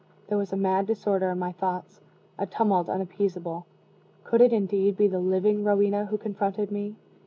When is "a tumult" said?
2.39-2.89